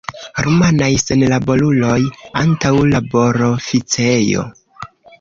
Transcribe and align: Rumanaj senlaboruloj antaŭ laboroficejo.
Rumanaj 0.45 0.87
senlaboruloj 1.03 1.99
antaŭ 2.43 2.75
laboroficejo. 2.97 4.51